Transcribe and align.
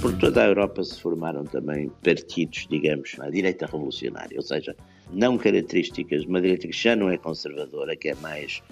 Por 0.00 0.18
toda 0.18 0.42
a 0.42 0.46
Europa 0.46 0.82
se 0.82 1.00
formaram 1.00 1.44
também 1.44 1.88
partidos, 2.02 2.66
digamos, 2.68 3.16
à 3.20 3.30
direita 3.30 3.66
revolucionária, 3.66 4.36
ou 4.36 4.42
seja, 4.42 4.74
não 5.12 5.38
características 5.38 6.22
de 6.22 6.26
uma 6.26 6.40
direita 6.40 6.66
que 6.66 6.76
já 6.76 6.96
não 6.96 7.08
é 7.08 7.16
conservadora, 7.16 7.94
que 7.94 8.08
é 8.08 8.14
mais 8.16 8.62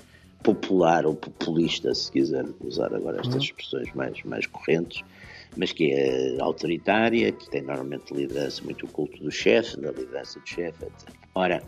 popular 0.42 1.06
ou 1.06 1.14
populista, 1.14 1.94
se 1.94 2.10
quiser 2.10 2.44
usar 2.60 2.94
agora 2.94 3.20
estas 3.20 3.34
uhum. 3.34 3.40
expressões 3.40 3.94
mais, 3.94 4.22
mais 4.24 4.46
correntes, 4.46 5.02
mas 5.56 5.72
que 5.72 5.92
é 5.92 6.40
autoritária, 6.40 7.30
que 7.32 7.50
tem 7.50 7.62
normalmente 7.62 8.14
liderança 8.14 8.62
muito 8.64 8.86
o 8.86 8.88
culto 8.88 9.22
do 9.22 9.30
chefe, 9.30 9.78
da 9.80 9.90
liderança 9.90 10.40
do 10.40 10.48
chefe, 10.48 10.84
etc. 10.84 11.14
Ora, 11.34 11.62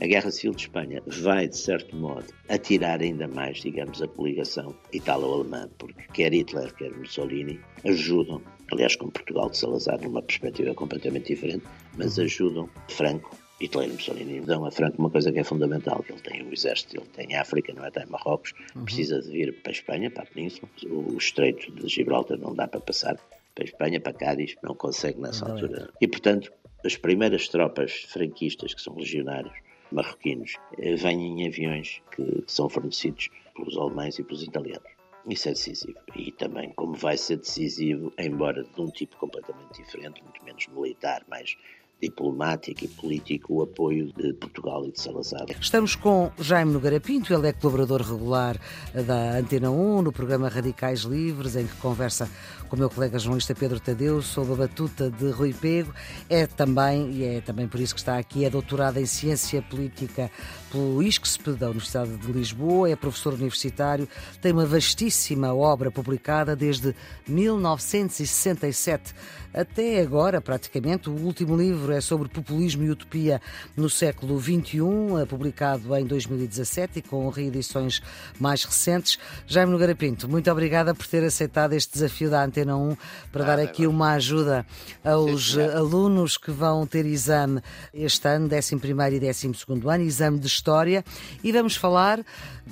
a 0.00 0.06
Guerra 0.06 0.30
Civil 0.30 0.52
de 0.52 0.62
Espanha 0.62 1.02
vai, 1.06 1.46
de 1.46 1.56
certo 1.56 1.94
modo, 1.94 2.26
atirar 2.48 3.00
ainda 3.00 3.28
mais, 3.28 3.58
digamos, 3.58 4.00
a 4.00 4.08
coligação 4.08 4.74
italo-alemã, 4.92 5.68
porque 5.78 6.02
quer 6.14 6.32
Hitler, 6.32 6.74
quer 6.74 6.90
Mussolini 6.90 7.60
ajudam, 7.84 8.42
aliás, 8.72 8.96
com 8.96 9.10
Portugal 9.10 9.50
de 9.50 9.58
Salazar, 9.58 10.00
numa 10.00 10.22
perspectiva 10.22 10.74
completamente 10.74 11.26
diferente, 11.26 11.64
mas 11.96 12.16
uhum. 12.16 12.24
ajudam 12.24 12.70
Franco 12.88 13.36
Hitler 13.60 13.90
e 13.90 13.92
Mussolini 13.92 14.40
dão 14.40 14.64
a 14.64 14.70
Franco 14.70 14.96
uma 14.98 15.10
coisa 15.10 15.30
que 15.30 15.38
é 15.38 15.44
fundamental, 15.44 16.02
que 16.02 16.12
ele 16.12 16.20
tem 16.22 16.42
o 16.42 16.52
exército, 16.52 16.96
ele 16.96 17.06
tem 17.08 17.36
a 17.36 17.42
África, 17.42 17.74
não 17.74 17.84
é? 17.84 17.90
Tem 17.90 18.06
Marrocos, 18.06 18.54
uhum. 18.74 18.84
precisa 18.84 19.20
de 19.20 19.30
vir 19.30 19.62
para 19.62 19.70
a 19.70 19.74
Espanha, 19.74 20.10
para 20.10 20.22
a 20.22 20.26
Península, 20.26 20.68
o 20.86 21.16
estreito 21.18 21.70
de 21.72 21.86
Gibraltar 21.86 22.38
não 22.38 22.54
dá 22.54 22.66
para 22.66 22.80
passar, 22.80 23.16
para 23.54 23.64
a 23.64 23.66
Espanha, 23.66 24.00
para 24.00 24.14
Cádiz, 24.14 24.56
não 24.62 24.74
consegue 24.74 25.20
nessa 25.20 25.44
não 25.44 25.52
altura. 25.52 25.90
É. 25.92 26.04
E, 26.04 26.08
portanto, 26.08 26.50
as 26.82 26.96
primeiras 26.96 27.48
tropas 27.48 28.06
franquistas, 28.08 28.72
que 28.72 28.80
são 28.80 28.96
legionários, 28.96 29.52
marroquinos, 29.94 30.56
eh, 30.78 30.94
vêm 30.96 31.42
em 31.42 31.46
aviões 31.46 32.02
que, 32.10 32.42
que 32.42 32.52
são 32.52 32.68
fornecidos 32.68 33.28
pelos 33.54 33.76
alemães 33.76 34.18
e 34.18 34.24
pelos 34.24 34.42
italianos. 34.42 34.90
Isso 35.28 35.48
é 35.48 35.52
decisivo. 35.52 35.98
E 36.16 36.32
também, 36.32 36.70
como 36.70 36.94
vai 36.94 37.16
ser 37.16 37.36
decisivo, 37.36 38.12
embora 38.18 38.64
de 38.64 38.80
um 38.80 38.90
tipo 38.90 39.16
completamente 39.16 39.82
diferente, 39.82 40.22
muito 40.22 40.42
menos 40.44 40.66
militar, 40.68 41.24
mais 41.28 41.56
diplomático 42.00 42.84
e 42.84 42.88
político 42.88 43.54
o 43.54 43.62
apoio 43.62 44.12
de 44.12 44.32
Portugal 44.34 44.86
e 44.86 44.92
de 44.92 45.00
Salazar. 45.00 45.46
Estamos 45.60 45.94
com 45.94 46.30
Jaime 46.38 46.72
Nogueira 46.72 47.00
Pinto, 47.00 47.32
ele 47.32 47.48
é 47.48 47.52
colaborador 47.52 48.02
regular 48.02 48.58
da 49.06 49.38
Antena 49.38 49.70
1 49.70 50.02
no 50.02 50.12
programa 50.12 50.48
Radicais 50.48 51.00
Livres, 51.00 51.56
em 51.56 51.66
que 51.66 51.76
conversa 51.76 52.28
com 52.68 52.76
o 52.76 52.78
meu 52.78 52.88
colega 52.88 53.18
jornalista 53.18 53.52
Pedro 53.54 53.80
Tadeu 53.80 54.22
sob 54.22 54.52
a 54.52 54.56
batuta 54.56 55.10
de 55.10 55.30
Rui 55.30 55.52
Pego. 55.52 55.92
É 56.28 56.46
também, 56.46 57.10
e 57.10 57.24
é 57.24 57.40
também 57.40 57.66
por 57.66 57.80
isso 57.80 57.94
que 57.94 58.00
está 58.00 58.16
aqui, 58.16 58.44
é 58.44 58.50
doutorado 58.50 58.98
em 58.98 59.06
Ciência 59.06 59.60
Política 59.60 60.30
pelo 60.70 61.02
ISCSP 61.02 61.52
da 61.52 61.66
Universidade 61.66 62.16
de 62.16 62.30
Lisboa, 62.30 62.88
é 62.88 62.94
professor 62.94 63.34
universitário, 63.34 64.08
tem 64.40 64.52
uma 64.52 64.64
vastíssima 64.64 65.52
obra 65.52 65.90
publicada 65.90 66.54
desde 66.54 66.94
1967 67.26 69.14
até 69.52 70.00
agora, 70.00 70.40
praticamente. 70.40 71.10
O 71.10 71.14
último 71.14 71.56
livro 71.56 71.92
é 71.92 72.00
sobre 72.00 72.28
populismo 72.28 72.84
e 72.84 72.90
utopia 72.90 73.40
no 73.76 73.90
século 73.90 74.40
XXI, 74.40 75.22
é 75.22 75.26
publicado 75.26 75.94
em 75.96 76.04
2017 76.04 76.98
e 77.00 77.02
com 77.02 77.28
reedições 77.28 78.00
mais 78.38 78.64
recentes. 78.64 79.18
Jaime 79.46 79.72
Nogueira 79.72 79.94
Pinto, 79.94 80.28
muito 80.28 80.50
obrigada 80.50 80.94
por 80.94 81.06
ter 81.06 81.24
aceitado 81.24 81.72
este 81.72 81.92
desafio 81.94 82.30
da 82.30 82.44
Antena 82.44 82.76
1 82.76 82.96
para 83.32 83.44
ah, 83.44 83.46
dar 83.46 83.58
aqui 83.58 83.86
uma 83.86 84.12
ajuda 84.12 84.64
aos 85.04 85.52
sim, 85.52 85.62
alunos 85.62 86.36
que 86.36 86.50
vão 86.50 86.86
ter 86.86 87.04
exame 87.06 87.60
este 87.92 88.28
ano, 88.28 88.46
11 88.46 88.74
e 88.74 89.20
12 89.20 89.52
ano, 89.86 90.04
exame 90.04 90.38
de 90.38 90.46
História, 90.46 91.04
e 91.42 91.52
vamos 91.52 91.76
falar 91.76 92.24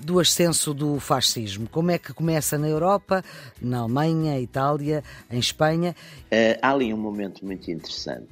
do 0.05 0.19
ascenso 0.19 0.73
do 0.75 0.99
fascismo. 1.01 1.69
Como 1.69 1.91
é 1.91 1.99
que 1.99 2.13
começa 2.13 2.59
na 2.59 2.69
Europa, 2.69 3.25
na 3.61 3.81
Alemanha, 3.81 4.41
Itália, 4.41 5.03
em 5.31 5.39
Espanha? 5.39 5.95
Uh, 6.27 6.59
há 6.61 6.73
ali 6.73 6.93
um 6.93 6.99
momento 6.99 7.45
muito 7.45 7.71
interessante, 7.71 8.29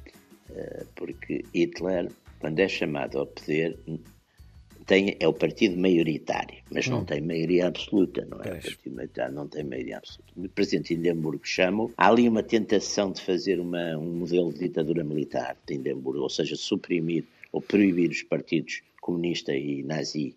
uh, 0.49 0.85
porque 0.95 1.43
Hitler, 1.53 2.11
quando 2.39 2.59
é 2.59 2.67
chamado 2.67 3.19
ao 3.19 3.25
poder, 3.25 3.77
tem, 4.87 5.17
é 5.19 5.27
o 5.27 5.33
partido 5.33 5.77
maioritário, 5.77 6.57
mas 6.71 6.87
hum. 6.87 6.91
não 6.91 7.05
tem 7.05 7.19
maioria 7.19 7.67
absoluta, 7.67 8.25
não 8.25 8.37
é? 8.37 8.51
O 8.51 8.61
partido 8.61 8.95
maioritário 8.95 9.35
não 9.35 9.47
tem 9.47 9.63
maioria 9.63 9.97
absoluta. 9.97 10.33
O 10.37 10.49
presidente 10.49 10.95
de 10.95 10.99
Indemburgo 10.99 11.45
chama 11.45 11.89
Há 11.97 12.07
ali 12.07 12.27
uma 12.27 12.41
tentação 12.41 13.11
de 13.11 13.21
fazer 13.21 13.59
uma, 13.59 13.97
um 13.97 14.13
modelo 14.13 14.51
de 14.53 14.59
ditadura 14.59 15.03
militar 15.03 15.57
de 15.67 15.75
Indemburgo, 15.75 16.21
ou 16.21 16.29
seja, 16.29 16.55
suprimir 16.55 17.25
ou 17.51 17.61
proibir 17.61 18.09
os 18.09 18.23
partidos 18.23 18.81
comunista 19.01 19.53
e 19.53 19.83
nazi 19.83 20.35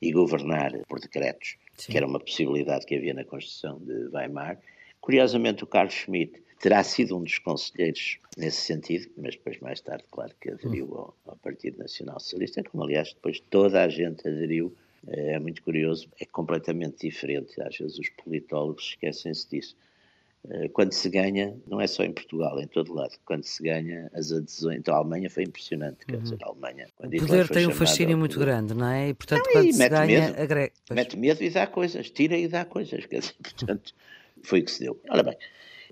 e 0.00 0.12
governar 0.12 0.72
por 0.88 1.00
decretos, 1.00 1.56
Sim. 1.76 1.92
que 1.92 1.96
era 1.96 2.06
uma 2.06 2.20
possibilidade 2.20 2.86
que 2.86 2.94
havia 2.94 3.14
na 3.14 3.24
Constituição 3.24 3.78
de 3.78 4.08
Weimar. 4.08 4.58
Curiosamente, 5.00 5.64
o 5.64 5.66
Carlos 5.66 5.94
Schmitt 5.94 6.42
terá 6.60 6.82
sido 6.82 7.16
um 7.16 7.22
dos 7.22 7.38
conselheiros 7.38 8.18
nesse 8.36 8.62
sentido, 8.62 9.10
mas 9.16 9.36
depois, 9.36 9.58
mais 9.60 9.80
tarde, 9.80 10.04
claro 10.10 10.32
que 10.40 10.50
aderiu 10.50 10.94
ao, 10.94 11.16
ao 11.26 11.36
Partido 11.36 11.78
Nacional 11.78 12.18
Socialista, 12.20 12.62
como 12.62 12.84
aliás 12.84 13.12
depois 13.12 13.40
toda 13.40 13.82
a 13.82 13.88
gente 13.88 14.26
aderiu. 14.26 14.74
É 15.08 15.38
muito 15.38 15.62
curioso, 15.62 16.08
é 16.18 16.24
completamente 16.24 17.06
diferente. 17.06 17.60
Às 17.62 17.76
vezes 17.78 17.98
os 17.98 18.08
politólogos 18.08 18.88
esquecem-se 18.88 19.48
disso. 19.48 19.76
Eh, 20.48 20.68
quando 20.68 20.92
se 20.92 21.08
ganha, 21.08 21.56
não 21.66 21.80
é 21.80 21.86
só 21.86 22.04
em 22.04 22.12
Portugal, 22.12 22.60
em 22.60 22.66
todo 22.68 22.94
lado, 22.94 23.12
quando 23.24 23.44
se 23.44 23.62
ganha 23.62 24.10
as 24.14 24.30
adesões. 24.30 24.78
Então 24.78 24.94
a 24.94 24.98
Alemanha 24.98 25.28
foi 25.28 25.42
impressionante, 25.42 26.06
quer 26.06 26.16
uhum. 26.16 26.22
dizer, 26.22 26.38
a 26.42 26.48
Alemanha. 26.48 26.86
o 26.98 27.08
poder 27.08 27.48
tem 27.48 27.66
um 27.66 27.72
fascínio 27.72 28.16
muito 28.16 28.38
grande, 28.38 28.72
não 28.72 28.88
é? 28.88 29.08
E 29.08 29.14
portanto, 29.14 29.44
não, 29.44 29.52
quando 29.52 29.66
e 29.66 29.72
se 29.72 29.88
ganha, 29.88 30.20
medo, 30.20 30.40
agre... 30.40 30.72
mete 30.90 31.16
medo 31.16 31.42
e 31.42 31.50
dá 31.50 31.66
coisas, 31.66 32.10
tira 32.10 32.36
e 32.36 32.46
dá 32.46 32.64
coisas, 32.64 33.06
quer 33.06 33.20
dizer, 33.20 33.34
portanto, 33.42 33.92
foi 34.42 34.60
o 34.60 34.64
que 34.64 34.70
se 34.70 34.80
deu. 34.80 35.00
Ora 35.10 35.22
bem. 35.22 35.36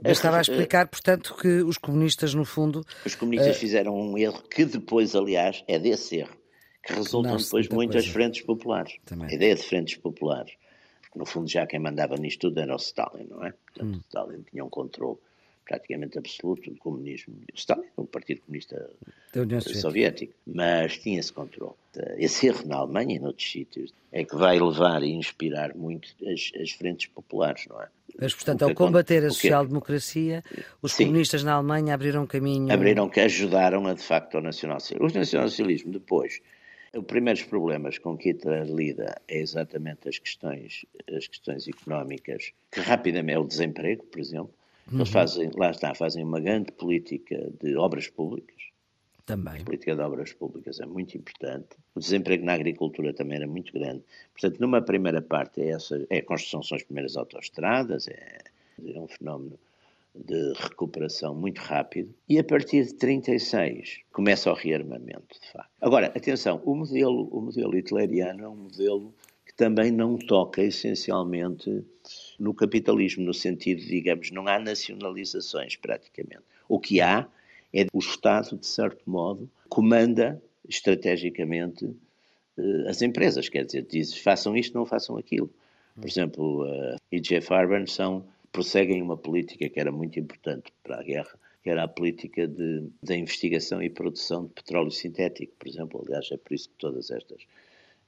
Eu 0.03 0.13
estava 0.13 0.39
a 0.39 0.41
explicar, 0.41 0.89
portanto, 0.89 1.37
que 1.41 1.63
os 1.63 1.79
comunistas, 1.79 2.35
no 2.35 2.45
fundo. 2.45 2.85
Os 3.05 3.15
comunistas 3.15 3.57
uh... 3.57 3.59
fizeram 3.59 3.97
um 3.97 4.19
erro 4.19 4.43
que 4.43 4.65
depois, 4.65 5.15
aliás, 5.15 5.65
é 5.69 5.79
desse 5.79 6.17
erro 6.17 6.37
que 6.85 6.93
resultam 6.93 7.37
depois 7.37 7.69
muitas 7.69 8.07
frentes 8.07 8.43
populares. 8.43 8.95
Também. 9.07 9.29
A 9.31 9.35
ideia 9.35 9.55
de 9.55 9.63
frentes 9.63 9.97
populares 9.97 10.53
no 11.15 11.25
fundo 11.25 11.49
já 11.49 11.67
quem 11.67 11.79
mandava 11.79 12.17
nisto 12.17 12.49
tudo 12.49 12.61
era 12.61 12.73
o 12.73 12.77
Stalin, 12.77 13.27
não 13.29 13.45
é? 13.45 13.53
Portanto, 13.53 13.97
hum. 13.97 14.01
Stalin 14.09 14.43
tinha 14.51 14.65
um 14.65 14.71
controle 14.71 15.19
praticamente 15.65 16.19
absoluto 16.19 16.71
do 16.71 16.77
comunismo. 16.77 17.35
O 17.53 17.57
Stalin, 17.57 17.87
o 17.97 18.05
Partido 18.05 18.43
Comunista 18.43 18.91
Soviético, 19.81 20.35
mas 20.47 20.99
tinha 20.99 21.19
esse 21.19 21.33
controle. 21.33 21.75
Esse 22.19 22.49
erro 22.49 22.67
na 22.67 22.77
Alemanha 22.77 23.17
e 23.17 23.19
noutros 23.19 23.51
sítios 23.51 23.93
é 24.13 24.25
que 24.25 24.37
vai 24.37 24.59
levar 24.59 25.03
e 25.03 25.13
inspirar 25.13 25.75
muito 25.75 26.09
as, 26.27 26.53
as 26.61 26.71
frentes 26.73 27.07
populares, 27.07 27.67
não 27.69 27.81
é? 27.81 27.89
Mas, 28.21 28.35
portanto, 28.35 28.63
ao 28.63 28.75
combater 28.75 29.25
a 29.25 29.31
social-democracia, 29.31 30.45
os 30.81 30.93
Sim. 30.93 31.07
comunistas 31.07 31.43
na 31.43 31.55
Alemanha 31.55 31.95
abriram 31.95 32.27
caminho. 32.27 32.73
Abriram 32.73 33.09
que 33.09 33.19
ajudaram 33.21 33.87
a, 33.87 33.95
de 33.95 34.03
facto, 34.03 34.37
ao 34.37 34.43
nacionalsocialismo. 34.43 35.09
O 35.09 35.19
nacionalsocialismo 35.19 35.93
depois 35.93 36.41
os 36.97 37.05
primeiros 37.05 37.43
problemas 37.43 37.99
com 37.99 38.17
que 38.17 38.31
Hitler 38.31 38.65
lida 38.65 39.21
é 39.29 39.39
exatamente 39.39 40.09
as 40.09 40.19
questões, 40.19 40.85
as 41.15 41.27
questões 41.27 41.67
económicas, 41.69 42.53
que 42.71 42.81
rapidamente 42.81 43.37
é 43.37 43.39
o 43.39 43.47
desemprego, 43.47 44.05
por 44.05 44.21
exemplo. 44.21 44.55
Uhum. 44.91 44.99
Eles 44.99 45.11
fazem, 45.11 45.51
lá 45.57 45.71
está, 45.71 45.95
fazem 45.95 46.25
uma 46.25 46.41
grande 46.41 46.73
política 46.73 47.51
de 47.61 47.77
obras 47.77 48.09
públicas. 48.09 48.55
Também. 49.27 49.63
A 49.63 49.65
política 49.65 49.95
de 49.95 50.03
obras 50.03 50.33
públicas 50.35 50.81
é 50.81 50.87
muito 50.87 51.17
importante. 51.17 51.77
O 51.95 52.01
desemprego 52.01 52.45
na 52.45 52.53
agricultura 52.53 53.15
também 53.15 53.39
era 53.39 53.47
muito 53.47 53.73
grande. 53.73 54.05
Portanto, 54.33 54.61
numa 54.61 54.83
primeira 54.83 55.23
parte 55.23 55.63
é, 55.63 55.71
essa, 55.71 56.07
é 56.11 56.19
a 56.19 56.23
construção 56.23 56.63
são 56.63 56.77
as 56.77 56.83
primeiras 56.83 57.17
autoestradas, 57.17 58.07
é, 58.09 58.39
é 58.87 58.99
um 58.99 59.09
fenómeno 59.09 59.59
de 60.15 60.53
recuperação 60.57 61.35
muito 61.35 61.59
rápido 61.59 62.15
e 62.29 62.39
a 62.39 62.45
partir 62.45 62.85
de 62.85 62.95
36 62.95 64.01
começa 64.13 64.51
o 64.51 64.55
rearmamento, 64.55 65.39
de 65.41 65.53
facto. 65.53 65.71
Agora, 65.81 66.07
atenção, 66.07 66.63
o 66.65 66.75
modelo, 66.75 67.29
o 67.33 67.41
modelo 67.41 67.77
hitleriano 67.77 68.45
é 68.45 68.49
um 68.49 68.57
modelo 68.57 69.13
que 69.45 69.53
também 69.55 69.91
não 69.91 70.17
toca 70.17 70.63
essencialmente 70.63 71.85
no 72.39 72.55
capitalismo, 72.55 73.25
no 73.25 73.35
sentido, 73.35 73.81
digamos, 73.81 74.31
não 74.31 74.47
há 74.47 74.59
nacionalizações 74.59 75.77
praticamente. 75.77 76.43
O 76.69 76.79
que 76.79 77.01
há 77.01 77.27
é 77.73 77.87
o 77.93 77.99
Estado, 77.99 78.57
de 78.57 78.67
certo 78.67 79.03
modo, 79.11 79.51
comanda 79.69 80.41
estrategicamente 80.69 81.85
uh, 81.85 82.89
as 82.89 83.03
empresas, 83.03 83.49
quer 83.49 83.65
dizer, 83.65 83.87
diz 83.91 84.17
façam 84.17 84.57
isto, 84.57 84.75
não 84.75 84.87
façam 84.87 85.17
aquilo. 85.17 85.51
Por 85.97 86.09
exemplo, 86.09 86.63
a 86.63 86.95
uh, 86.95 86.97
E.J. 87.11 87.41
Farben 87.41 87.87
são 87.87 88.25
prosseguem 88.55 89.03
uma 89.03 89.17
política 89.17 89.69
que 89.69 89.81
era 89.81 89.91
muito 89.91 90.19
importante 90.21 90.73
para 90.85 91.01
a 91.01 91.03
guerra, 91.03 91.37
que 91.61 91.69
era 91.69 91.83
a 91.83 91.89
política 91.89 92.47
de, 92.47 92.89
de 93.03 93.17
investigação 93.17 93.83
e 93.83 93.91
produção 93.91 94.47
de 94.47 94.53
petróleo 94.53 94.93
sintético, 94.93 95.53
por 95.59 95.67
exemplo. 95.67 96.05
Aliás, 96.07 96.31
é 96.31 96.37
por 96.37 96.55
isso 96.55 96.69
que 96.69 96.77
todas 96.77 97.11
estas, 97.11 97.43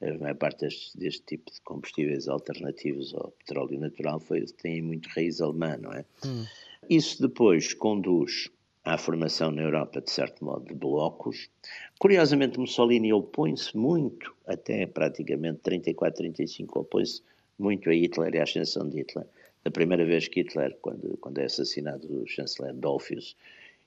a 0.00 0.16
maior 0.18 0.36
parte 0.36 0.60
deste, 0.60 0.96
deste 0.96 1.22
tipo 1.22 1.50
de 1.50 1.60
combustíveis 1.62 2.28
alternativos 2.28 3.12
ao 3.12 3.32
petróleo 3.32 3.80
natural 3.80 4.20
foi, 4.20 4.42
tem 4.42 4.80
muito 4.80 5.08
raiz 5.08 5.40
alemã, 5.40 5.76
não 5.78 5.92
é? 5.92 6.04
Hum. 6.24 6.44
Isso 6.88 7.20
depois 7.20 7.74
conduz 7.74 8.48
à 8.84 8.96
formação 8.96 9.50
na 9.50 9.62
Europa, 9.62 10.00
de 10.00 10.12
certo 10.12 10.44
modo, 10.44 10.64
de 10.66 10.74
blocos. 10.74 11.50
Curiosamente, 11.98 12.60
Mussolini 12.60 13.12
opõe-se 13.12 13.76
muito, 13.76 14.32
até 14.46 14.86
praticamente 14.86 15.58
34, 15.62 16.18
35, 16.18 16.78
opõe-se 16.78 17.20
muito 17.58 17.90
a 17.90 17.92
Hitler 17.92 18.32
e 18.36 18.38
à 18.38 18.44
ascensão 18.44 18.88
de 18.88 18.98
Hitler. 18.98 19.26
A 19.66 19.70
primeira 19.70 20.04
vez 20.04 20.28
que 20.28 20.40
Hitler, 20.40 20.76
quando, 20.80 21.16
quando 21.18 21.38
é 21.38 21.44
assassinado 21.44 22.22
o 22.22 22.26
chanceler 22.26 22.72
Dolfius, 22.72 23.36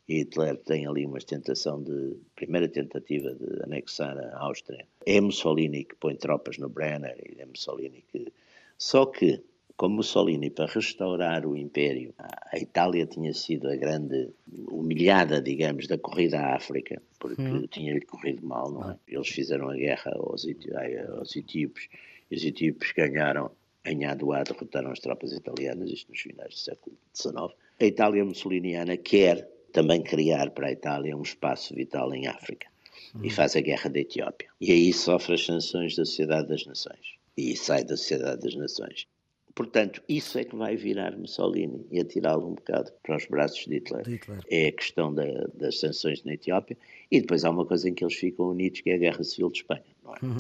Hitler 0.10 0.58
tem 0.58 0.86
ali 0.86 1.06
uma 1.06 1.20
tentação 1.20 1.82
de, 1.82 2.18
primeira 2.36 2.68
tentativa 2.68 3.34
de 3.34 3.64
anexar 3.64 4.18
a 4.18 4.40
Áustria. 4.40 4.86
É 5.06 5.22
Mussolini 5.22 5.86
que 5.86 5.96
põe 5.96 6.16
tropas 6.16 6.58
no 6.58 6.68
Brenner 6.68 7.16
e 7.26 7.42
é 7.42 7.46
Mussolini 7.46 8.04
que... 8.12 8.32
Só 8.78 9.06
que 9.06 9.42
como 9.80 9.96
Mussolini, 9.96 10.50
para 10.50 10.66
restaurar 10.66 11.46
o 11.46 11.56
Império, 11.56 12.14
a 12.18 12.60
Itália 12.60 13.06
tinha 13.06 13.34
sido 13.34 13.70
a 13.70 13.78
grande 13.78 14.30
humilhada, 14.70 15.42
digamos, 15.42 15.88
da 15.88 15.98
corrida 15.98 16.38
à 16.38 16.58
África, 16.58 17.02
porque 17.18 17.42
hum. 17.42 17.66
tinha-lhe 17.66 18.02
corrido 18.02 18.46
mal, 18.46 18.70
não 18.70 18.92
é? 18.92 18.98
Eles 19.08 19.30
fizeram 19.30 19.70
a 19.70 19.76
guerra 19.76 20.12
aos, 20.18 20.46
aos 21.18 21.34
etíopes, 21.38 21.88
e 22.30 22.36
os 22.36 22.44
etíopes 22.44 22.92
ganharam 22.92 23.52
em 23.86 24.06
Aduá, 24.06 24.44
derrotaram 24.44 24.92
as 24.92 25.00
tropas 25.00 25.32
italianas, 25.32 25.90
isto 25.90 26.12
nos 26.12 26.22
finais 26.22 26.54
do 26.54 26.60
século 26.60 26.98
XIX. 27.14 27.56
A 27.80 27.86
Itália 27.86 28.26
mussoliniana 28.26 28.98
quer 28.98 29.50
também 29.72 30.02
criar 30.02 30.52
para 30.52 30.68
a 30.68 30.72
Itália 30.72 31.16
um 31.16 31.22
espaço 31.22 31.74
vital 31.74 32.14
em 32.14 32.28
África. 32.28 32.68
Hum. 33.16 33.22
E 33.24 33.30
faz 33.30 33.56
a 33.56 33.62
guerra 33.62 33.90
da 33.90 34.00
Etiópia. 34.00 34.50
E 34.60 34.72
aí 34.72 34.94
sofre 34.94 35.34
as 35.34 35.46
sanções 35.46 35.96
da 35.96 36.06
Sociedade 36.06 36.48
das 36.48 36.66
Nações. 36.66 37.16
E 37.38 37.56
sai 37.56 37.84
da 37.84 37.96
Sociedade 37.96 38.42
das 38.42 38.56
Nações. 38.56 39.08
Portanto, 39.56 40.02
isso 40.08 40.38
é 40.38 40.44
que 40.44 40.56
vai 40.56 40.76
virar 40.76 41.18
Mussolini 41.18 41.86
e 41.92 42.00
atirá-lo 42.00 42.48
um 42.48 42.54
bocado 42.54 42.92
para 43.04 43.18
os 43.18 43.26
braços 43.26 43.66
de 43.66 43.76
Hitler. 43.76 44.04
de 44.04 44.12
Hitler. 44.12 44.40
É 44.50 44.68
a 44.68 44.72
questão 44.72 45.14
da, 45.14 45.26
das 45.54 45.80
sanções 45.80 46.24
na 46.24 46.34
Etiópia 46.34 46.78
e 47.12 47.20
depois 47.20 47.44
há 47.44 47.50
uma 47.50 47.66
coisa 47.66 47.90
em 47.90 47.94
que 47.94 48.04
eles 48.04 48.16
ficam 48.16 48.50
unidos 48.50 48.82
que 48.82 48.90
é 48.90 48.96
a 48.96 48.98
Guerra 48.98 49.24
Civil 49.24 49.50
de 49.50 49.58
Espanha, 49.58 49.84
não 50.04 50.16
é? 50.16 50.20
Uhum. 50.24 50.40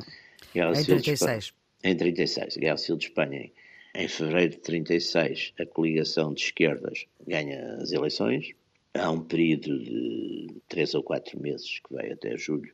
Em 0.56 0.83
36. 0.83 1.53
Em 1.83 1.95
36, 1.95 2.57
a 2.57 2.59
Guerra 2.59 2.77
Civil 2.77 2.97
de 2.97 3.05
Espanha. 3.05 3.51
Em, 3.95 4.07
fevereiro 4.07 4.51
de 4.51 4.59
36, 4.59 5.53
a 5.59 5.65
coligação 5.65 6.33
de 6.33 6.41
esquerdas 6.41 7.05
ganha 7.25 7.75
as 7.75 7.91
eleições. 7.91 8.53
Há 8.93 9.09
um 9.11 9.21
período 9.21 9.79
de 9.79 10.47
três 10.67 10.93
ou 10.93 11.03
quatro 11.03 11.39
meses 11.39 11.79
que 11.79 11.93
vai 11.93 12.11
até 12.11 12.37
julho 12.37 12.73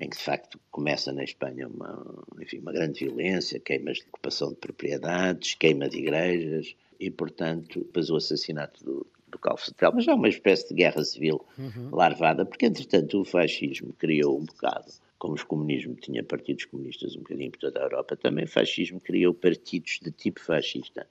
em 0.00 0.08
que 0.08 0.16
de 0.16 0.22
facto 0.22 0.60
começa 0.70 1.12
na 1.12 1.24
Espanha 1.24 1.66
uma, 1.66 2.24
enfim, 2.40 2.58
uma 2.58 2.72
grande 2.72 3.04
violência, 3.04 3.58
queimas 3.58 3.98
de 3.98 4.04
ocupação 4.04 4.50
de 4.50 4.56
propriedades, 4.56 5.54
queima 5.54 5.88
de 5.88 5.98
igrejas 5.98 6.76
e, 7.00 7.10
portanto, 7.10 7.80
depois 7.80 8.08
o 8.08 8.16
assassinato 8.16 8.84
do, 8.84 9.06
do 9.28 9.38
Calvo 9.38 9.62
Mas 9.94 10.06
é 10.06 10.14
uma 10.14 10.28
espécie 10.28 10.68
de 10.68 10.74
guerra 10.74 11.02
civil 11.04 11.44
uhum. 11.58 11.90
larvada, 11.92 12.46
porque 12.46 12.66
entretanto 12.66 13.20
o 13.20 13.24
fascismo 13.24 13.92
criou 13.94 14.38
um 14.38 14.44
bocado, 14.44 14.92
como 15.18 15.34
o 15.34 15.46
comunismo 15.46 15.94
tinha 15.96 16.22
partidos 16.22 16.66
comunistas 16.66 17.16
um 17.16 17.20
bocadinho 17.20 17.50
por 17.50 17.58
toda 17.58 17.80
a 17.80 17.82
Europa, 17.84 18.16
também 18.16 18.44
o 18.44 18.48
fascismo 18.48 19.00
criou 19.00 19.34
partidos 19.34 19.98
de 20.02 20.10
tipo 20.10 20.40
fascista, 20.40 21.08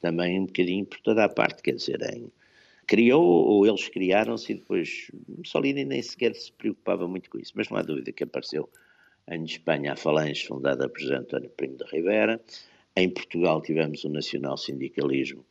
também 0.00 0.40
um 0.40 0.46
bocadinho 0.46 0.84
por 0.84 1.00
toda 1.00 1.24
a 1.24 1.28
parte, 1.28 1.62
quer 1.62 1.74
dizer, 1.74 2.00
em 2.14 2.30
criou 2.86 3.22
ou 3.22 3.66
eles 3.66 3.88
criaram-se 3.88 4.52
e 4.52 4.54
depois 4.56 5.10
Mussolini 5.28 5.84
nem 5.84 6.02
sequer 6.02 6.34
se 6.34 6.52
preocupava 6.52 7.06
muito 7.06 7.30
com 7.30 7.38
isso, 7.38 7.52
mas 7.54 7.68
não 7.68 7.78
há 7.78 7.82
dúvida 7.82 8.10
que 8.10 8.24
apareceu 8.24 8.68
em 9.28 9.44
Espanha 9.44 9.92
a 9.92 9.96
Falange, 9.96 10.46
fundada 10.46 10.88
por 10.88 11.00
José 11.00 11.14
António 11.14 11.50
Primo 11.50 11.76
de 11.76 11.84
Rivera, 11.84 12.40
em 12.96 13.08
Portugal 13.08 13.62
tivemos 13.62 14.04
o 14.04 14.08
nacional 14.08 14.56
sindicalismo 14.56 15.44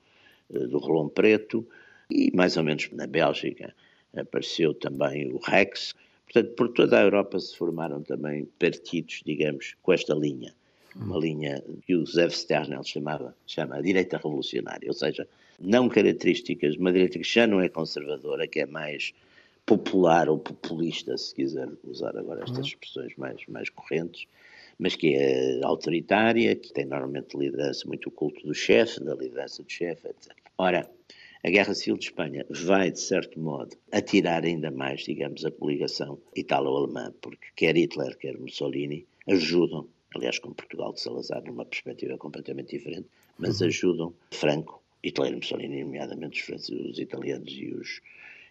eh, 0.54 0.68
do 0.68 0.78
Rolão 0.78 1.10
Preto. 1.10 1.68
E 2.12 2.32
mais 2.36 2.58
ou 2.58 2.64
menos 2.64 2.90
na 2.92 3.06
Bélgica 3.08 3.74
apareceu 4.16 4.74
também 4.74 5.32
o 5.32 5.38
Rex. 5.38 5.94
Portanto, 6.32 6.56
por 6.56 6.70
toda 6.70 7.00
a 7.00 7.02
Europa 7.02 7.40
se 7.40 7.58
formaram 7.58 8.04
também 8.04 8.46
partidos, 8.60 9.22
digamos, 9.26 9.76
com 9.82 9.92
esta 9.92 10.14
linha. 10.14 10.54
Uma 10.96 11.18
linha 11.18 11.64
que 11.86 11.96
o 11.96 12.06
José 12.06 12.30
Sternel 12.30 12.84
chamava, 12.84 13.36
chama 13.48 13.78
a 13.78 13.82
direita 13.82 14.18
revolucionária, 14.18 14.88
ou 14.88 14.94
seja, 14.94 15.28
não 15.60 15.88
características 15.88 16.74
de 16.74 16.80
uma 16.80 16.92
direita 16.92 17.20
que 17.20 17.28
já 17.28 17.48
não 17.48 17.62
é 17.62 17.70
conservadora, 17.70 18.48
que 18.48 18.60
é 18.60 18.66
mais 18.66 19.14
popular 19.66 20.30
ou 20.30 20.40
populista, 20.40 21.18
se 21.18 21.34
quiser 21.34 21.70
usar 21.84 22.18
agora 22.18 22.44
estas 22.44 22.58
uhum. 22.58 22.64
expressões 22.64 23.16
mais, 23.18 23.46
mais 23.48 23.70
correntes, 23.70 24.26
mas 24.80 24.96
que 24.96 25.16
é 25.16 25.62
autoritária, 25.64 26.56
que 26.56 26.74
tem 26.74 26.86
normalmente 26.86 27.38
liderança, 27.38 27.88
muito 27.88 28.10
o 28.10 28.12
culto 28.12 28.46
do 28.46 28.54
chefe, 28.54 29.04
da 29.04 29.14
liderança 29.14 29.62
do 29.62 29.72
chefe, 29.72 30.08
etc. 30.08 30.36
Ora, 30.58 30.90
a 31.44 31.50
Guerra 31.50 31.74
Civil 31.74 31.98
de 31.98 32.06
Espanha 32.06 32.46
vai, 32.50 32.92
de 32.92 33.00
certo 33.00 33.40
modo, 33.40 33.76
atirar 33.92 34.44
ainda 34.44 34.70
mais, 34.72 35.02
digamos, 35.02 35.46
a 35.46 35.52
coligação 35.52 36.20
italo-alemã, 36.36 37.14
porque 37.22 37.48
quer 37.56 37.78
Hitler, 37.78 38.18
quer 38.18 38.38
Mussolini 38.38 39.06
ajudam, 39.28 39.88
aliás, 40.16 40.40
com 40.40 40.54
Portugal 40.54 40.94
de 40.94 41.02
Salazar, 41.02 41.44
numa 41.46 41.66
perspectiva 41.66 42.18
completamente 42.18 42.78
diferente, 42.78 43.08
mas 43.38 43.62
uhum. 43.62 43.68
ajudam 43.68 44.14
Franco 44.32 44.82
Hitler 45.04 45.32
e 45.32 45.36
Mussolini, 45.38 45.84
nomeadamente 45.84 46.54
os, 46.54 46.70
os 46.70 47.00
italianos 47.00 47.54
e 47.54 47.68
os, 47.74 48.02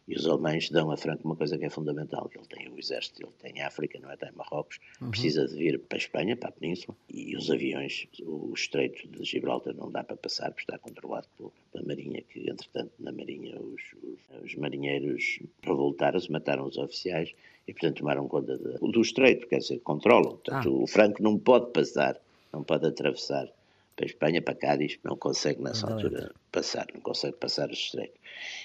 e 0.08 0.14
os 0.14 0.26
alemães 0.26 0.70
dão 0.70 0.90
a 0.90 0.96
Franco 0.96 1.22
uma 1.24 1.36
coisa 1.36 1.58
que 1.58 1.66
é 1.66 1.70
fundamental, 1.70 2.28
que 2.30 2.38
ele 2.38 2.46
tem 2.46 2.68
o 2.70 2.78
exército, 2.78 3.22
ele 3.22 3.32
tem 3.38 3.62
África, 3.62 3.98
não 4.00 4.10
é? 4.10 4.16
Tem 4.16 4.32
Marrocos, 4.32 4.80
uhum. 5.00 5.10
precisa 5.10 5.46
de 5.46 5.54
vir 5.54 5.78
para 5.78 5.98
a 5.98 6.00
Espanha, 6.00 6.34
para 6.34 6.48
a 6.48 6.52
Península, 6.52 6.96
e 7.12 7.36
os 7.36 7.50
aviões, 7.50 8.06
o 8.22 8.52
estreito 8.54 9.06
de 9.06 9.22
Gibraltar 9.22 9.74
não 9.74 9.90
dá 9.90 10.02
para 10.02 10.16
passar, 10.16 10.50
porque 10.50 10.62
está 10.62 10.78
controlado 10.78 11.26
pela 11.36 11.84
Marinha, 11.84 12.22
que 12.22 12.48
entretanto 12.50 12.92
na 12.98 13.12
Marinha 13.12 13.60
os, 13.60 13.82
os, 14.02 14.44
os 14.44 14.54
marinheiros 14.54 15.40
revoltaram-se, 15.62 16.32
mataram 16.32 16.66
os 16.66 16.78
oficiais 16.78 17.34
e 17.66 17.72
portanto 17.72 17.98
tomaram 17.98 18.26
conta 18.26 18.56
de, 18.56 18.78
do 18.78 19.00
estreito, 19.02 19.46
quer 19.46 19.58
dizer, 19.58 19.78
controlam. 19.80 20.38
Portanto 20.38 20.68
ah. 20.68 20.82
o 20.82 20.86
Franco 20.86 21.22
não 21.22 21.38
pode 21.38 21.70
passar, 21.72 22.18
não 22.50 22.64
pode 22.64 22.86
atravessar 22.86 23.46
para 23.94 24.06
a 24.06 24.06
Espanha, 24.06 24.40
para 24.40 24.54
Cádiz, 24.54 24.98
não 25.02 25.16
consegue 25.16 25.60
nessa 25.60 25.86
não 25.86 25.96
altura 25.96 26.30
é. 26.32 26.38
passar, 26.52 26.86
não 26.94 27.00
consegue 27.00 27.36
passar 27.36 27.68
o 27.68 27.72
estreito. 27.72 28.18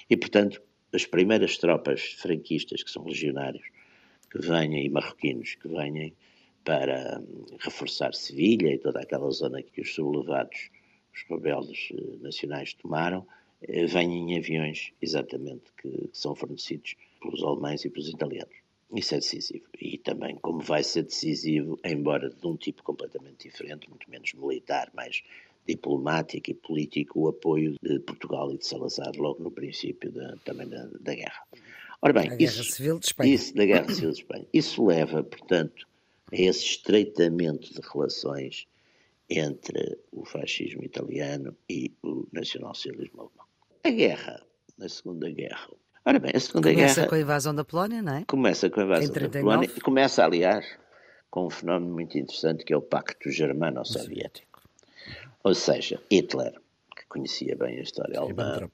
E, 0.08 0.16
portanto, 0.16 0.62
as 0.94 1.04
primeiras 1.04 1.58
tropas 1.58 2.02
franquistas, 2.18 2.82
que 2.82 2.90
são 2.90 3.04
legionários, 3.04 3.66
que 4.30 4.38
venham, 4.38 4.80
e 4.80 4.88
marroquinos, 4.88 5.54
que 5.56 5.68
venham 5.68 6.12
para 6.64 7.20
hum, 7.20 7.44
reforçar 7.60 8.14
Sevilha 8.14 8.72
e 8.72 8.78
toda 8.78 9.00
aquela 9.00 9.30
zona 9.30 9.62
que 9.62 9.80
os 9.80 9.94
sublevados, 9.94 10.70
os 11.12 11.24
rebeldes 11.28 11.88
eh, 11.92 12.16
nacionais 12.20 12.74
tomaram, 12.74 13.26
eh, 13.62 13.86
vêm 13.86 14.32
em 14.32 14.38
aviões, 14.38 14.92
exatamente, 15.02 15.64
que, 15.76 15.90
que 15.90 16.18
são 16.18 16.34
fornecidos 16.34 16.94
pelos 17.20 17.42
alemães 17.42 17.84
e 17.84 17.90
pelos 17.90 18.08
italianos. 18.08 18.54
Isso 18.94 19.14
é 19.14 19.18
decisivo. 19.18 19.64
E 19.80 19.98
também, 19.98 20.36
como 20.36 20.60
vai 20.60 20.84
ser 20.84 21.02
decisivo, 21.02 21.78
embora 21.84 22.30
de 22.30 22.46
um 22.46 22.56
tipo 22.56 22.82
completamente 22.82 23.48
diferente, 23.48 23.88
muito 23.88 24.08
menos 24.08 24.32
militar, 24.34 24.90
mais 24.94 25.22
diplomático 25.66 26.50
e 26.50 26.54
político, 26.54 27.20
o 27.20 27.28
apoio 27.28 27.74
de 27.82 27.98
Portugal 28.00 28.52
e 28.52 28.58
de 28.58 28.66
Salazar 28.66 29.12
logo 29.16 29.42
no 29.42 29.50
princípio 29.50 30.12
da, 30.12 30.36
também 30.44 30.68
da, 30.68 30.86
da 31.00 31.14
guerra. 31.14 31.42
Ora 32.02 32.12
bem, 32.12 32.30
a 32.30 32.34
isso, 32.34 32.56
Guerra 32.56 32.72
Civil 32.74 32.98
de 32.98 33.06
Espanha. 33.06 33.34
Isso, 33.34 33.54
da 33.54 33.64
Guerra 33.64 33.94
Civil 33.94 34.10
de 34.10 34.18
Espanha. 34.18 34.46
Isso 34.52 34.84
leva, 34.84 35.22
portanto, 35.22 35.86
a 36.32 36.36
esse 36.36 36.64
estreitamento 36.64 37.72
de 37.72 37.80
relações 37.92 38.66
entre 39.30 39.98
o 40.12 40.24
fascismo 40.24 40.84
italiano 40.84 41.56
e 41.68 41.90
o 42.02 42.26
nacionalsocialismo 42.32 43.22
alemão. 43.22 43.46
A 43.84 43.90
guerra, 43.90 44.42
na 44.76 44.88
Segunda 44.88 45.30
Guerra, 45.30 45.70
Ora 46.06 46.18
bem, 46.18 46.32
a 46.34 46.40
Segunda 46.40 46.70
começa 46.70 46.76
Guerra. 46.76 46.94
Começa 46.94 47.08
com 47.08 47.14
a 47.14 47.20
invasão 47.20 47.54
da 47.54 47.64
Polónia, 47.64 48.02
não 48.02 48.14
é? 48.14 48.24
Começa 48.26 48.68
com 48.68 48.80
a 48.80 48.84
invasão 48.84 49.14
da 49.14 49.28
Polónia 49.30 49.70
e 49.74 49.80
começa, 49.80 50.22
aliás, 50.22 50.66
com 51.30 51.46
um 51.46 51.50
fenómeno 51.50 51.94
muito 51.94 52.18
interessante 52.18 52.64
que 52.64 52.74
é 52.74 52.76
o 52.76 52.82
Pacto 52.82 53.30
Germano-Soviético. 53.30 54.53
Ou 55.44 55.54
seja, 55.54 56.00
Hitler, 56.10 56.54
que 56.96 57.06
conhecia 57.06 57.54
bem 57.54 57.78
a 57.78 57.82
história 57.82 58.18
alemã, 58.18 58.70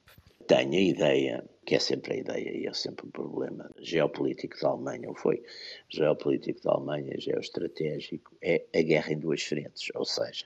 tem 0.47 0.75
a 0.75 0.79
ideia, 0.79 1.43
que 1.65 1.75
é 1.75 1.79
sempre 1.79 2.13
a 2.13 2.17
ideia 2.17 2.57
e 2.57 2.65
é 2.65 2.73
sempre 2.73 3.07
um 3.07 3.11
problema 3.11 3.69
geopolítico 3.77 4.57
da 4.61 4.69
Alemanha, 4.69 5.09
ou 5.09 5.15
foi 5.15 5.43
geopolítico 5.89 6.61
da 6.63 6.71
Alemanha, 6.71 7.19
geoestratégico, 7.19 8.33
é 8.41 8.63
a 8.73 8.81
guerra 8.81 9.11
em 9.11 9.19
duas 9.19 9.43
frentes, 9.43 9.89
ou 9.93 10.05
seja, 10.05 10.45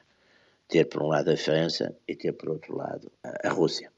ter 0.67 0.86
por 0.86 1.03
um 1.03 1.08
lado 1.08 1.29
a 1.29 1.38
França 1.38 1.96
e 2.08 2.15
ter 2.15 2.34
por 2.34 2.50
outro 2.50 2.75
lado 2.75 3.12
a, 3.24 3.50
Rússia. 3.50 3.91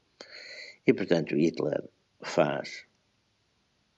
E, 0.85 0.93
portanto, 0.93 1.33
Hitler 1.33 1.81
faz. 2.21 2.83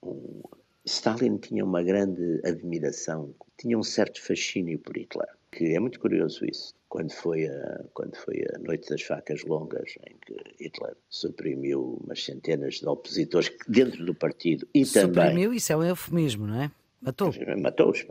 Um... 0.04 0.42
Stalin 0.86 1.38
tinha 1.38 1.66
uma 1.66 1.84
grande 1.84 2.42
admiração, 2.44 3.34
tinha 3.58 3.78
um 3.78 3.84
certo 3.84 4.22
fascínio 4.22 4.80
por 4.80 4.96
Hitler, 4.98 5.30
que 5.52 5.76
é 5.76 5.80
muito 5.80 6.00
curioso 6.00 6.46
isso. 6.46 6.74
Quando 6.88 7.12
foi 7.12 7.48
a, 7.48 7.84
quando 7.94 8.16
foi 8.16 8.44
a 8.54 8.60
Noite 8.60 8.90
das 8.90 9.02
Facas 9.02 9.44
Longas, 9.44 9.94
em 10.08 10.16
que 10.26 10.64
Hitler 10.64 10.96
suprimiu 11.08 12.00
umas 12.04 12.24
centenas 12.24 12.76
de 12.76 12.88
opositores 12.88 13.52
dentro 13.68 14.06
do 14.06 14.14
partido 14.14 14.68
e 14.74 14.86
suprimiu, 14.86 15.14
também... 15.14 15.30
Suprimiu, 15.30 15.54
isso 15.54 15.74
é 15.74 15.78
um 15.78 15.84
eufemismo, 15.84 16.48
não 16.48 16.62
é? 16.62 16.72
Matou. 17.02 17.32
Matou-os. 17.62 18.06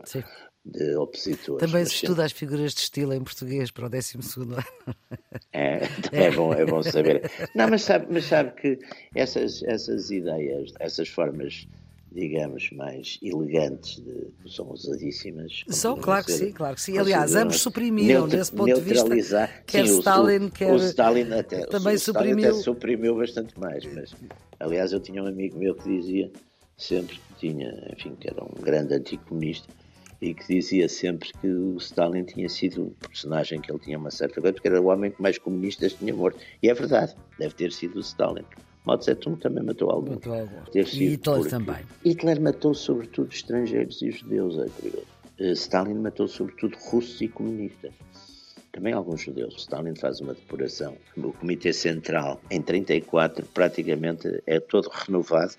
de 0.64 0.94
opositores. 0.96 1.60
Também 1.60 1.84
se 1.84 1.94
estuda 1.94 2.24
as 2.24 2.32
figuras 2.32 2.72
de 2.74 2.80
estilo 2.80 3.14
em 3.14 3.22
português 3.22 3.70
para 3.70 3.86
o 3.86 3.88
12 3.88 4.18
ano. 4.38 4.56
É, 5.52 5.80
é, 6.12 6.30
bom, 6.30 6.52
é 6.52 6.64
bom 6.64 6.82
saber. 6.82 7.30
Não, 7.54 7.68
mas 7.68 7.82
sabe, 7.82 8.06
mas 8.10 8.24
sabe 8.24 8.52
que 8.52 8.78
essas, 9.14 9.62
essas 9.62 10.10
ideias, 10.10 10.72
essas 10.78 11.08
formas 11.08 11.66
digamos, 12.10 12.70
mais 12.72 13.18
elegantes, 13.22 14.00
de, 14.00 14.28
são 14.50 14.70
usadíssimas. 14.70 15.62
São, 15.68 15.96
claro 15.96 16.24
que 16.24 16.32
sim, 16.32 16.52
claro 16.52 16.74
que 16.74 16.82
sim. 16.82 16.98
Aliás, 16.98 17.34
ambos 17.34 17.60
suprimiram, 17.60 18.20
neutra, 18.20 18.38
desse 18.38 18.52
ponto 18.52 18.74
de 18.74 18.80
vista, 18.80 19.50
quer 19.66 19.86
sim, 19.86 19.98
Stalin, 19.98 20.46
o, 20.46 20.50
quer... 20.50 20.72
O 20.72 20.76
Stalin 20.76 21.32
até, 21.32 21.66
também 21.66 21.94
o 21.94 21.98
suprimiu. 21.98 22.38
Stalin 22.38 22.52
até 22.54 22.62
suprimiu 22.62 23.16
bastante 23.16 23.58
mais, 23.58 23.84
mas, 23.92 24.14
aliás, 24.58 24.92
eu 24.92 25.00
tinha 25.00 25.22
um 25.22 25.26
amigo 25.26 25.58
meu 25.58 25.74
que 25.74 25.88
dizia 25.88 26.30
sempre 26.76 27.16
que 27.16 27.34
tinha, 27.38 27.88
enfim, 27.92 28.16
que 28.18 28.28
era 28.28 28.42
um 28.42 28.62
grande 28.62 28.94
anticomunista, 28.94 29.68
e 30.20 30.34
que 30.34 30.46
dizia 30.52 30.88
sempre 30.88 31.30
que 31.40 31.46
o 31.46 31.76
Stalin 31.76 32.24
tinha 32.24 32.48
sido 32.48 32.86
um 32.86 32.90
personagem 33.08 33.60
que 33.60 33.70
ele 33.70 33.78
tinha 33.78 33.98
uma 33.98 34.10
certa 34.10 34.40
coisa, 34.40 34.52
porque 34.52 34.66
era 34.66 34.80
o 34.80 34.86
homem 34.86 35.10
que 35.10 35.22
mais 35.22 35.38
comunistas 35.38 35.92
tinha 35.92 36.12
morto. 36.12 36.40
E 36.62 36.68
é 36.68 36.74
verdade, 36.74 37.14
deve 37.38 37.54
ter 37.54 37.72
sido 37.72 37.96
o 37.96 38.00
Stalin. 38.00 38.44
Mao 38.88 38.96
Tse 38.96 39.14
Tung 39.16 39.36
também 39.36 39.62
matou 39.62 39.90
alguns. 39.90 40.14
Matou 40.14 40.32
alguns. 40.32 40.74
E 40.74 40.80
Hitler 40.80 41.44
também. 41.50 41.76
Hitler 42.02 42.40
matou 42.40 42.72
sobretudo 42.72 43.30
estrangeiros 43.30 44.00
e 44.00 44.10
judeus, 44.10 44.58
é 44.58 44.66
curioso. 44.80 45.06
Eh, 45.38 45.52
Stalin 45.52 45.94
matou 45.96 46.26
sobretudo 46.26 46.74
russos 46.78 47.20
e 47.20 47.28
comunistas. 47.28 47.92
Também 48.72 48.94
alguns 48.94 49.20
judeus. 49.20 49.56
Stalin 49.58 49.94
faz 49.94 50.22
uma 50.22 50.32
depuração. 50.32 50.96
O 51.18 51.34
Comitê 51.34 51.70
Central, 51.70 52.40
em 52.50 52.62
34, 52.62 53.44
praticamente 53.52 54.42
é 54.46 54.58
todo 54.58 54.88
renovado. 54.88 55.52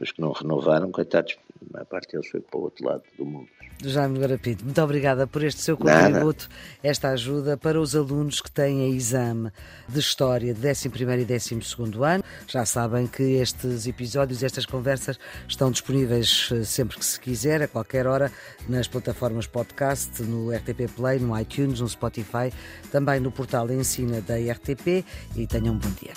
Os 0.00 0.10
que 0.10 0.22
não 0.22 0.32
renovaram, 0.32 0.90
coitados, 0.90 1.36
a 1.62 1.72
maior 1.72 1.86
parte 1.86 2.12
deles 2.12 2.28
foi 2.28 2.40
para 2.40 2.58
o 2.58 2.62
outro 2.62 2.86
lado 2.86 3.02
do 3.16 3.24
mundo. 3.24 3.48
Jaime 3.82 4.18
Garapinto, 4.18 4.64
muito 4.64 4.82
obrigada 4.82 5.26
por 5.26 5.42
este 5.42 5.62
seu 5.62 5.76
contributo, 5.76 6.48
Nada. 6.50 6.60
esta 6.82 7.08
ajuda 7.10 7.56
para 7.56 7.80
os 7.80 7.96
alunos 7.96 8.40
que 8.40 8.50
têm 8.50 8.84
a 8.84 8.88
exame 8.88 9.50
de 9.88 9.98
História 9.98 10.52
de 10.52 10.68
11 10.68 10.88
e 10.88 11.24
12 11.24 12.04
ano. 12.04 12.24
Já 12.46 12.66
sabem 12.66 13.06
que 13.06 13.22
estes 13.22 13.86
episódios, 13.86 14.42
estas 14.42 14.66
conversas 14.66 15.18
estão 15.48 15.70
disponíveis 15.70 16.50
eh, 16.52 16.64
sempre 16.64 16.98
que 16.98 17.04
se 17.04 17.18
quiser, 17.18 17.62
a 17.62 17.68
qualquer 17.68 18.06
hora, 18.06 18.30
nas 18.68 18.86
plataformas 18.86 19.46
podcast, 19.46 20.22
no 20.22 20.50
RTP 20.50 20.90
Play, 20.94 21.18
no 21.18 21.38
iTunes, 21.38 21.80
no 21.80 21.88
Spotify, 21.88 22.52
também 22.92 23.18
no 23.18 23.32
portal 23.32 23.70
Ensina 23.70 24.20
da 24.20 24.34
RTP 24.34 25.04
e 25.36 25.46
tenham 25.46 25.74
um 25.74 25.78
bom 25.78 25.90
dia. 25.90 26.12